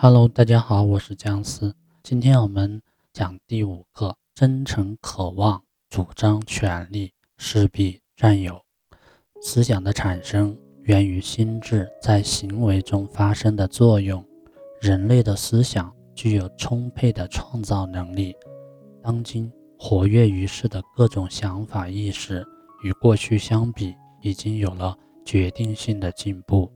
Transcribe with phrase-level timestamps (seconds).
[0.00, 1.74] Hello，大家好，我是姜思。
[2.04, 2.80] 今天我们
[3.12, 8.62] 讲第五课：真诚渴望，主张权利，势必占有。
[9.42, 14.24] 思想的产生源于心智在行为中发生的作用。
[14.80, 18.36] 人类的思想具有充沛的创造能力。
[19.02, 22.46] 当今活跃于世的各种想法意识，
[22.84, 26.70] 与过去相比，已经有了决定性的进步。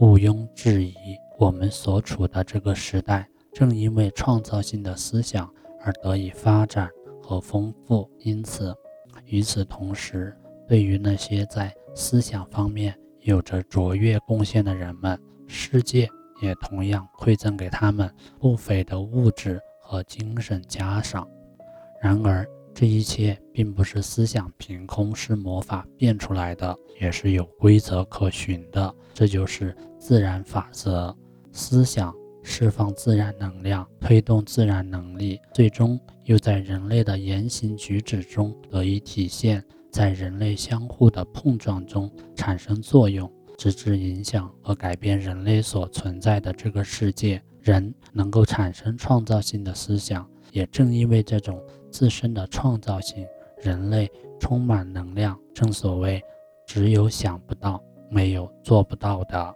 [0.00, 0.92] 毋庸置疑。
[1.38, 6.88] 我们所处的这个时代，正因为创造性的思想而得以发展
[7.22, 8.10] 和丰富。
[8.20, 8.74] 因此，
[9.26, 10.34] 与此同时，
[10.66, 16.08] 对于那些在思想方面有着卓越贡献的人们，世界
[16.40, 18.10] 也同样馈赠给他们
[18.40, 21.28] 不菲的物质和精神嘉赏。
[22.02, 28.94] 然而，这一切并不是思想凭空是魔法变出来的，也是有规则可循的。
[29.12, 31.14] 这就是自然法则。
[31.56, 47.42] 思想释放自然能量，推动自然能力，最终又在人类的言行举止中得以体现，在人类相互的碰撞中产生作用，直至影响和改变人类所存在的这个世界。
[47.62, 51.60] 人能够产生创造性的思想，也正因为这种
[51.90, 53.26] 自身的创造性，
[53.60, 55.36] 人类充满能量。
[55.54, 56.22] 正所谓，
[56.66, 59.54] 只有想不到，没有做不到的。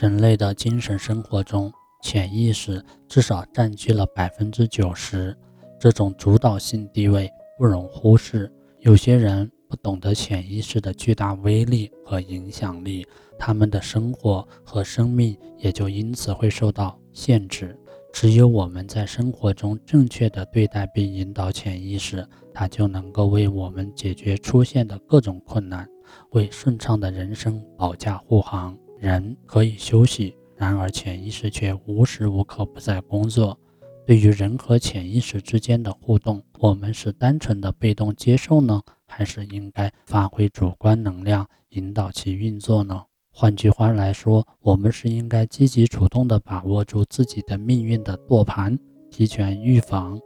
[0.00, 1.72] 人类的精神生活中，
[2.04, 5.36] 潜意识至少占据了百分之九十，
[5.76, 8.48] 这种主导性地位不容忽视。
[8.78, 13.04] 有些人不懂得潜意识的巨大威力和影响力，
[13.36, 17.76] 他们的生活和生命也就因此会受到限制。
[18.12, 22.24] 只有我们在生活中正确的对待并引导潜意识，
[22.54, 25.88] 它就能够为我们解决出现的各种困难，
[26.30, 28.78] 为顺畅的人生保驾护航。
[29.00, 33.56] 人可以休息，然而潜意识却无时无刻不在工作。
[34.04, 43.04] 对于人和潜意识之间的互动，我们是单纯的被动接受呢，还是应该发挥主观能量引导其运作呢？
[43.30, 48.76] 换句话来说，我们是应该积极主动地把握住自己的命运的舵盘，
[49.10, 50.18] 提前预防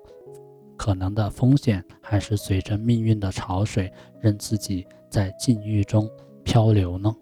[0.78, 6.08] 可能的风险，还是随着命运的潮水，任自己在境遇中
[6.42, 7.14] 漂流呢？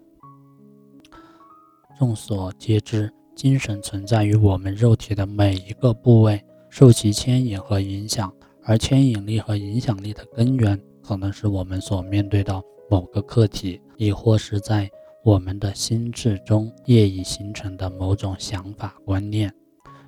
[2.01, 8.33] 众所皆知，精神存在于我们肉体的每一个部位，受其牵引和影响。
[8.63, 14.89] 而牵引力和影响力的根源，可能是我们所面对的某个课题，亦或是在
[15.23, 19.53] 我们的心智中业已形成的某种想法观念。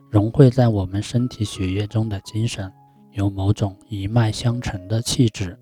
[0.10, 2.74] 融汇在我们身体血液中的精神，
[3.12, 5.56] 有某种一脉相承的气质，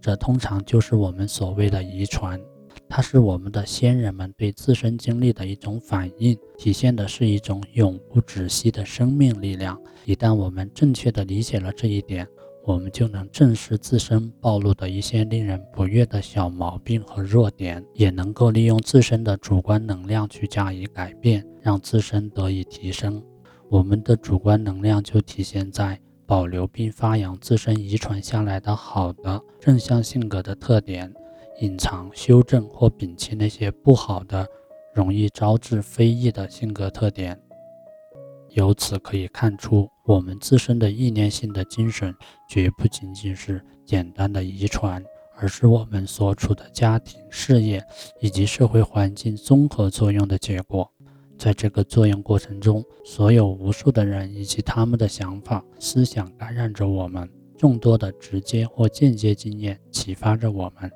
[0.00, 2.40] 这通常就是我们所谓的遗传。
[2.88, 9.78] 它是我们的先人们对自身经历的一种反应，体现的是一种永不止息的生命力量。
[10.04, 12.26] 一旦我们正确的理解了这一点，
[12.64, 23.22] 我们就能正视自身暴露的一些令人不悦的小毛病和弱点，也能够利用自身的主观能量去加以改变，让自身得以提升。
[23.68, 31.12] 我们的主观能量就体现在保留并发扬自身遗传下来的好的正向性格的特点。
[31.60, 34.46] 隐藏、修正或摒弃那些不好的、
[34.92, 37.38] 容易招致非议的性格特点。
[38.50, 42.14] 由此可以看出，我们自身的意念性的精神
[42.48, 45.02] 绝不仅仅是简单的遗传，
[45.36, 47.82] 而是我们所处的家庭、事业
[48.20, 50.90] 以及社会环境综合作用的结果。
[51.38, 57.28] 在这个作用过程中，所有无数的人以及他们的想法、思想感染着我们，
[57.58, 60.90] 众多的直接或间接经验启发着我们。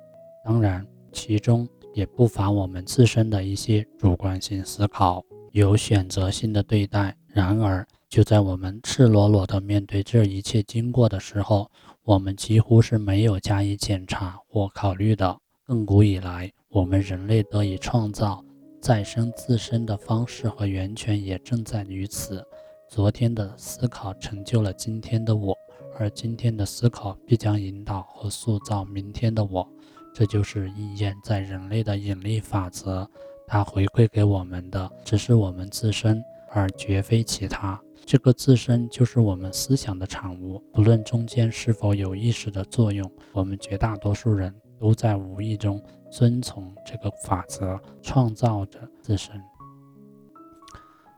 [0.44, 7.16] 当然，其中也不乏我们自身的一些主观性思考，有选择性的对待。
[7.28, 11.70] 然而，就在我们赤裸裸地面对这一切经过的时候，
[12.02, 15.38] 我们几乎是没有加以检查或考虑的。
[15.66, 18.44] 亘古以来，我们人类得以创造
[18.80, 22.43] 再生自身的方式和源泉也正在于此。
[22.88, 25.56] 昨天的思考成就了今天的我，
[25.96, 29.69] 而今天的思考必将引导和塑造明天的我。
[30.12, 33.08] 这就是应验在人类的引力法则，
[33.46, 37.80] 它回馈给我们的只是我们自身，而绝非其他。
[38.04, 45.80] 这个自身就是我们思想的产物，不论中间是否有意识的作用，我们绝大多数人都在无意中
[46.10, 49.40] 遵从这个法则，创造着自身。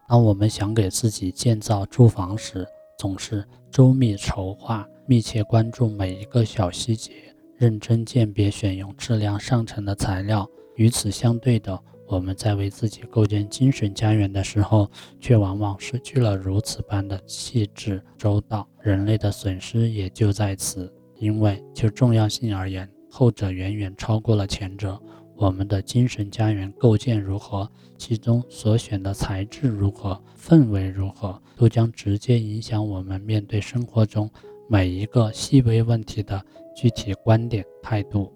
[0.06, 2.66] 当我们想给自己建造住房时，
[2.98, 7.31] 总是周密筹划，密切关注每一个小细节。
[7.62, 10.50] 认真鉴别选用质量上乘的材料。
[10.74, 18.66] 与此相对的，我们在为自己构建精神家园的时候，却往往失去了如此般的细致周到。
[18.80, 25.00] 人类的损失也就在此，因为就重要性而言，后者远远超过了前者。
[25.36, 34.28] 我们的精神家园构建如何，其中所选的材质如何，氛围如何，都将直接影响我们面对生活中
[34.68, 38.32] 每一个细微问题的具体观点态度。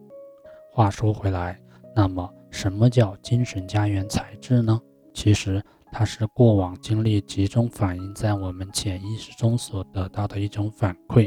[0.70, 1.60] 话说回来，
[1.94, 4.80] 那么什么叫精神家园材质呢？
[5.14, 11.26] 其实它是过往经历集中反映在我们潜意识中所得到的一种反馈。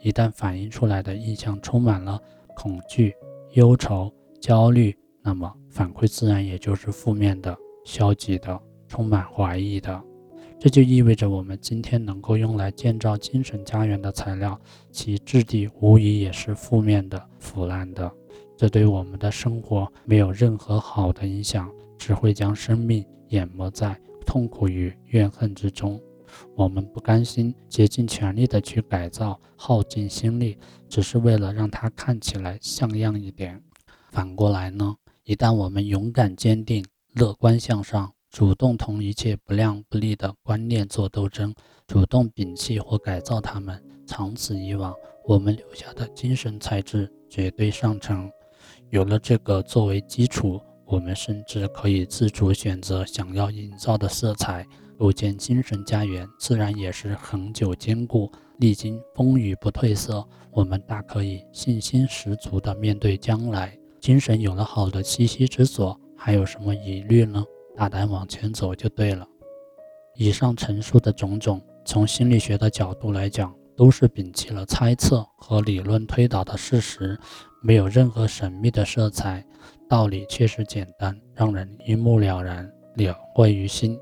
[0.00, 2.20] 一旦反映出来的印象充满了
[2.54, 3.14] 恐惧、
[3.52, 4.96] 忧愁、焦虑。
[5.22, 10.00] 那么反馈自然也就是负面的、消极的、充满怀疑的，
[10.58, 14.58] 这就意味着我们今天能够用来建造精神家园的材料，
[14.90, 18.10] 其质地无疑也是负面的、腐烂的。
[18.56, 26.00] 这对我们的生活没有任何好的影响，只会将生命淹没在痛苦与怨恨之中。
[26.54, 33.62] 我们不甘心，竭尽全力的去改造，耗尽心力，只是为了让它看起来像样一点。
[34.10, 34.96] 反过来呢？
[35.24, 41.54] 一旦我们勇敢、坚定、乐观向上，主动同一切不良不利的观念做斗争，
[41.86, 44.94] 主动摒弃或改造它们，长此以往，
[45.24, 48.30] 我们留下的精神材质绝对上乘。
[48.90, 54.66] 有了这个作为基础，我们甚至可以自主选择想要营造的色彩，
[54.98, 60.26] 构建精神家园，自然也是恒久坚固，历经风雨不褪色。
[60.50, 63.76] 我们大可以信心十足地面对将来。
[64.00, 67.42] 精神有了好的栖息之所，还有什么疑虑呢？
[67.76, 69.26] 大胆往前走就对了。
[70.14, 77.18] 以上陈述的种种，从心理学的角度来讲，都是摒弃了猜测和理论推导的事实，
[77.62, 79.44] 没有任何神秘的色彩，
[79.88, 83.98] 道理确实简单，让人一目了然，了会于心。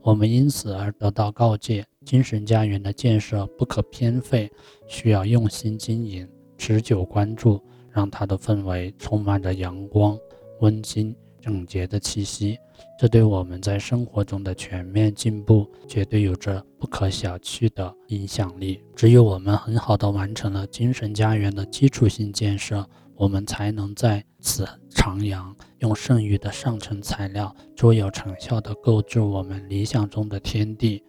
[0.00, 4.50] 我们因此而得到告诫：精神家园的建设不可偏废，
[4.88, 6.26] 需要用心经营，
[6.56, 7.62] 持久关注。
[7.92, 10.16] 让它的氛围充满着阳光、
[10.60, 12.58] 温馨、整洁的气息，
[12.98, 18.80] 这对我们在生活中的全面进步绝对有着不可小觑的影响力。
[18.94, 31.02] 只有我们很好的完成了精神家园的基础性建设，我们才能在此徜徉，用剩余的上层材料，卓有成效地构筑我们理想中的天地。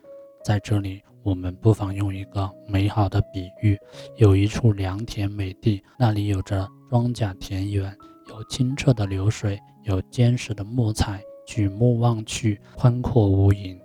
[0.44, 1.02] 在这里。
[1.24, 3.78] 我们不妨用一个美好的比喻：
[4.18, 7.96] 有一处良田美地，那里有着庄稼田园，
[8.32, 13.78] 有清澈的流水，有坚实的木材，举目望去，宽阔无垠。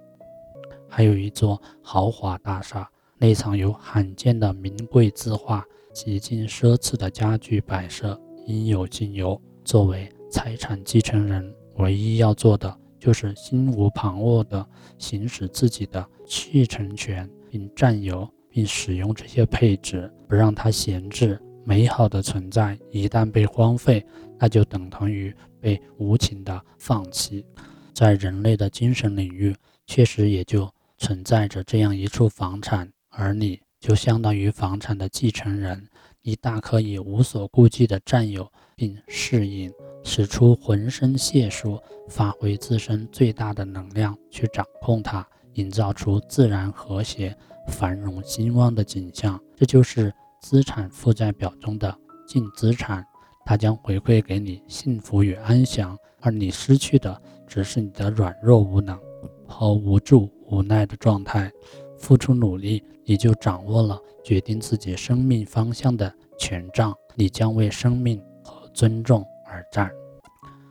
[0.89, 2.89] 还有一座豪华大厦，
[3.19, 9.41] 内藏有罕见的名贵字画，极尽奢侈的家具摆设，应有尽有。
[9.65, 12.75] 作为财产继承人，唯一要做的。
[12.99, 14.67] 就是心无旁骛地
[14.99, 21.41] 行使自己的继承权，并占有并使用这些配置，不让它闲置。
[21.67, 24.07] 美好的存在一旦被荒废，
[24.39, 27.45] 那就等同于被无情的放弃。
[27.93, 29.53] 在人类的精神领域，
[29.85, 35.89] 确实也就存在着这样一处房产，而你就相当于房产的继承人，
[36.23, 39.73] 你大可以无所顾忌地占有并适应。
[40.05, 47.37] 使出浑身解数，发挥自身最大的能量去掌控它，营造出自然和谐、
[47.67, 49.41] 繁荣兴旺的景象。
[49.57, 53.05] 这就是资产负债表中的净资产，
[53.45, 58.99] 它将回馈给你幸福与安详，而你失去的只是你的软弱无能
[59.47, 61.51] 和无助无奈的状态。
[61.99, 69.25] 付出努力，你就掌握了决定自己生命方向的权杖，你将为生命和尊重。
[69.49, 69.91] 而战，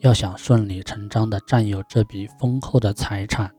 [0.01, 3.51] 要想顺理成章地占有这笔丰厚的财产，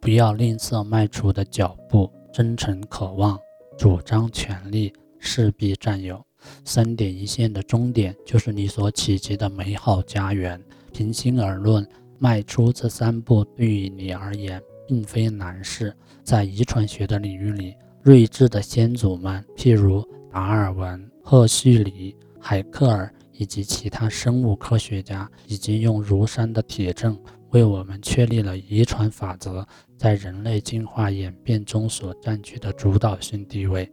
[0.00, 3.38] 不要吝啬迈出的脚步，真诚渴望，
[3.78, 4.92] 主张权利，
[5.22, 6.22] 势必占有。
[6.64, 10.60] 三点一线的终点，就是你所企及的美好家园。
[10.92, 11.86] 平心而论，
[12.18, 15.94] 迈出这三步对于你而言，并非难事。
[16.24, 23.10] 在遗传学的领域里，睿智的先祖们，譬如达尔文、赫胥黎、海克尔。
[23.34, 27.18] 以及其他生物科学家已经用如山的铁证
[27.50, 33.90] 为我们确立了遗传法则在人类进化演变中所占据的主导性地位。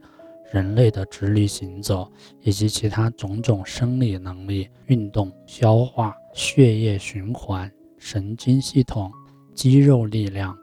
[0.51, 9.11] 人类的直立行走以及其他种种生理能力、运动、消化、血液循环、神经系统、
[9.53, 10.57] 肌肉力量、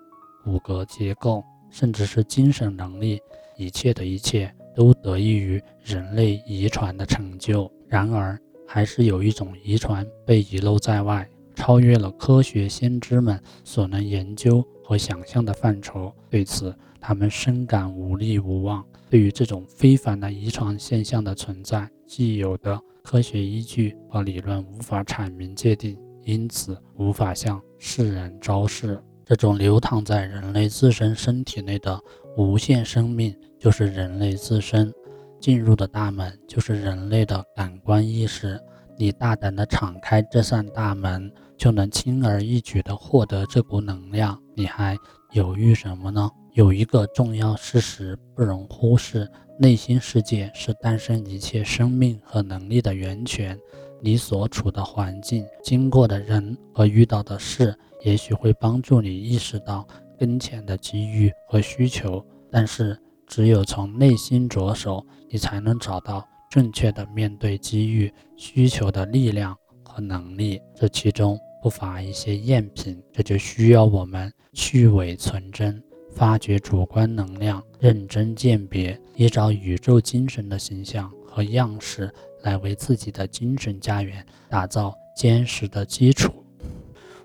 [0.44, 3.20] 骨骼结构，甚至是精神能力，
[3.56, 7.70] 一切的一切都得益于人类遗传的成就。
[7.88, 16.12] 然而，还是有一种遗传被遗漏在外，超越了科学先知们所能研究和想象的范畴。
[16.28, 16.74] 对此，
[17.06, 18.84] 他们深感无力无望。
[19.08, 29.00] 对于这种非凡的遗传现象的存在，既有的科学依据和理论无法阐明界定，因此无法向世人昭示。
[29.24, 31.96] 这种流淌在人类自身身体内的
[32.36, 34.92] 无限生命，就是人类自身
[35.38, 38.60] 进入的大门，就是人类的感官意识。
[38.98, 44.36] 你大胆地敞开这扇大门，就能轻而易举地获得这股能量。
[44.56, 44.98] 你还
[45.32, 46.30] 犹豫什么呢？
[46.52, 53.58] 有一个重要事实不容忽视：内心世界是诞生一切生命和能力的源泉。
[54.00, 59.86] 你所处的环境、经过的人和遇到的事，也许会帮助你意识到
[60.18, 62.24] 跟前的机遇和需求。
[62.50, 66.26] 但是，只有从内心着手，你才能找到。
[66.48, 75.82] 正确的面对机遇需求的力量和能力，这其中不乏一些赝品，这就需要我们去伪存真，
[76.12, 82.08] 发掘主观能量，认真鉴别，依照宇宙精神的形象和样式
[82.42, 86.32] 来为自己的精神家园打造坚实的基础。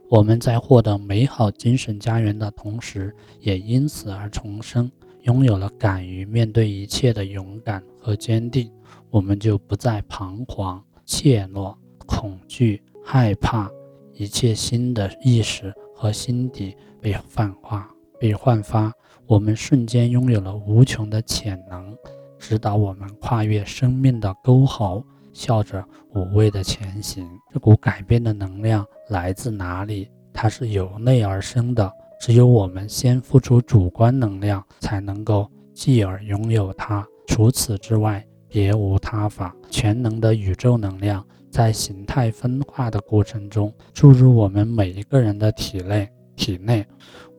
[0.10, 8.72] 我们在获得美好精神家园的同时，也因此而重生，拥有了敢于面对一切的勇敢和坚定。
[9.12, 11.76] 我们就不再彷徨、怯懦、
[12.08, 13.70] 恐惧、害怕，
[14.14, 17.90] 一切新的意识和心底被泛化、
[18.20, 18.92] 被焕发，
[19.26, 21.96] 我们瞬间拥有了无穷的潜能，
[22.38, 25.04] 指导我们跨越生命的沟壑，
[25.34, 27.28] 笑着无畏的前行。
[27.54, 30.10] 这股改变的能量来自哪里？
[30.34, 37.06] 它是由内而生的，只有我们先付出主观能量，才能够继而拥有它。
[37.28, 46.10] 除此之外，别无他法，全能的宇宙能量在形态分化的过程中注入我们每一个人的体内。
[46.34, 46.84] 体内，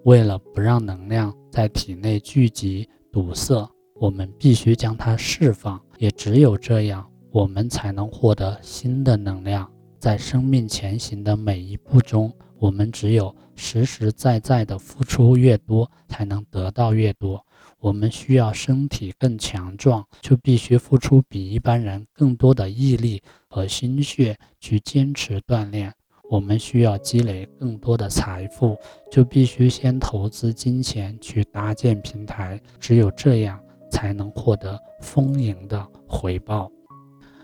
[0.04, 5.80] 为了不让能量在体内聚集堵塞，我们必须将它释放。
[5.98, 9.68] 也只有这样，我们才能获得新的能量。
[9.98, 17.44] 在生命前行的每一步中，我们只有实实在在的付出越多，才能得到越多。
[17.82, 25.92] 我们需要身体更强壮，就必须付出比一般人更多的毅力和心血去坚持锻炼。
[26.30, 28.78] 我们需要积累更多的财富，
[29.10, 32.58] 就必须先投资金钱去搭建平台。
[32.78, 33.60] 只有这样，
[33.90, 36.70] 才能获得丰盈的回报。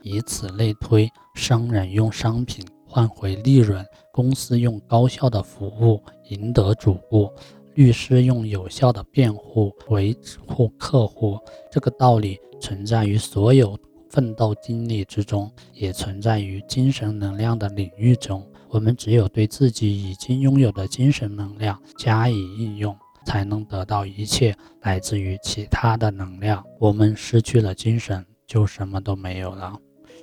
[0.04, 7.28] 以此类推，商人用商品换回利润，公司用高效的服务赢得主顾。
[7.78, 10.12] 律师用有效的辩护维
[10.48, 11.38] 护客户，
[11.70, 13.78] 这个道理存在于所有
[14.10, 18.44] 奋斗经历之中，也存在于精神能量的领域中。
[18.68, 26.64] 我们只有对自己已经拥有的精神能量加以应用，才能得到一切来自于其他的能量。
[26.80, 29.72] 我们失去了精神，就什么都没有了。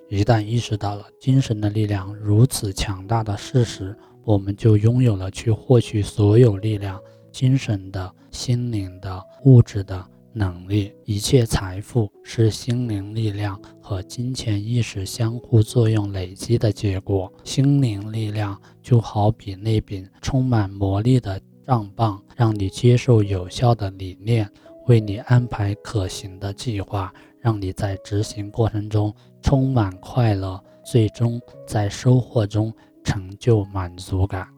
[0.10, 7.00] 一旦意识到了精神的力量如此强大的事实，我们就拥有了去获取所有力量。
[7.36, 10.02] 精神的、心灵的、物质的
[10.32, 17.30] 能力，一切财富是心灵力量和金钱意识相互作用累积的结果。
[17.44, 21.38] 心灵力量就好比那柄充满魔力的
[21.68, 24.50] 杖棒，让你接受有效的理念，
[24.88, 32.74] 为你安排可行的计划，让你在执行过程中充满快乐，最终在收获中
[33.04, 34.55] 成就满足感。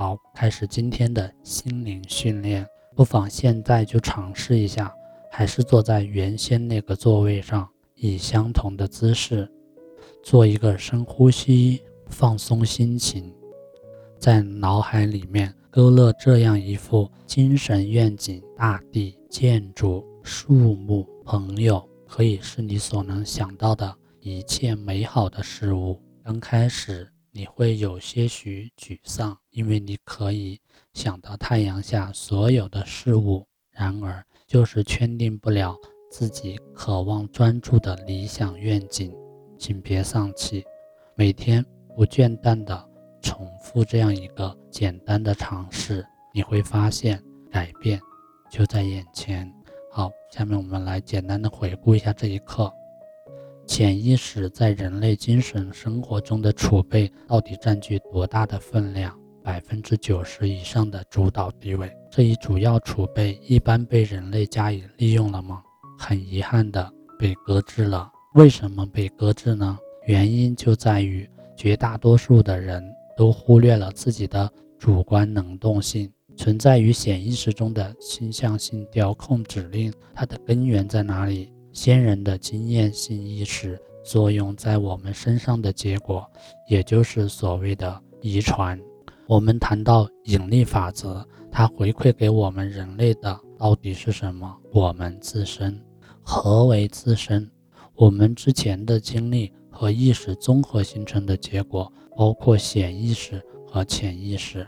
[0.00, 2.64] 好，开始今天的心灵训练，
[2.94, 4.94] 不妨现在就尝试一下，
[5.28, 9.50] 还是坐在原先那个座位上，以相同的姿势，
[10.22, 13.34] 做一个深呼吸，放松心情，
[14.20, 26.00] 在脑海里面勾勒这样一幅精神愿景：大地、建筑、树木、朋友，可以是你所能想到的一切美好的事物。
[26.22, 27.12] 刚开始。
[27.30, 30.60] 你会有些许沮丧，因为你可以
[30.94, 35.76] 想到太阳下所有的事物，然而就是确定不了
[36.10, 39.14] 自己渴望专注的理想愿景。
[39.58, 40.64] 请别丧气，
[41.14, 41.64] 每天
[41.96, 42.88] 不倦怠地
[43.20, 48.00] 重复这样一个简单的尝试，你会发现改变
[48.50, 49.52] 就在眼前。
[49.90, 52.72] 好，下面我们来简单的回顾一下这一课。
[53.68, 59.14] 潜意识在人类精神生活中的储备到底占据多大的分量？
[59.44, 61.94] 百分之九十以上的主导地位。
[62.10, 65.62] 这一主要储备一般被人类加以利用了吗？
[65.98, 68.10] 很遗憾的被搁置了。
[68.34, 69.78] 为什么被搁置呢？
[70.06, 72.82] 原因就在于绝大多数的人
[73.18, 76.10] 都忽略了自己的主观能动性。
[76.38, 81.52] 存在于潜意识中的倾向性调控指令，它的根源在哪里？
[81.72, 86.26] 先人的经验性意识作用在我们身上的结果，
[86.68, 88.78] 也就是所谓的遗传。
[89.26, 94.56] 我们谈到引力法则，它回馈给我们人类的到底是什么？
[94.72, 95.78] 我们自身。
[96.22, 97.50] 何为自身？
[97.94, 104.66] 我们之前的经历和意识综合形成的结果，包括显意识和潜意识。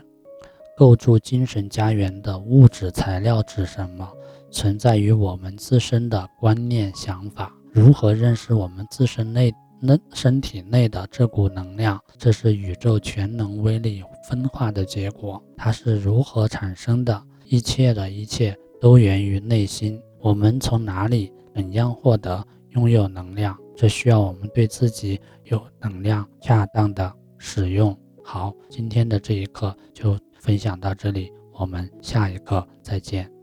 [0.81, 4.11] 构筑精神家园的物质材料指什么？
[4.49, 7.53] 存在于我们自身的观念、想法。
[7.71, 11.99] 如何认识我们自身内那身体内的这股能量？
[12.17, 15.39] 这是宇宙全能威力分化的结果。
[15.55, 17.23] 它是如何产生的？
[17.45, 20.01] 一切的一切都源于内心。
[20.19, 23.55] 我们从哪里、怎样获得拥有能量？
[23.75, 27.95] 这需要我们对自己有能量恰当的使用。
[28.23, 30.17] 好，今天的这一课就。
[30.41, 33.40] 分享到这里，我们下一课再见。